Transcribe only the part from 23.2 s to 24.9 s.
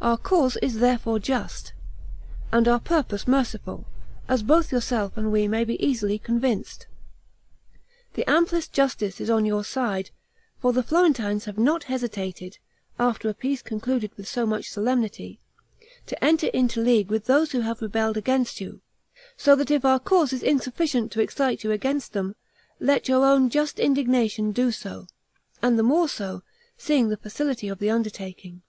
own just indignation do